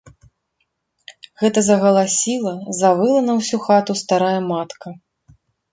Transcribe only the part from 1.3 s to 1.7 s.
Гэта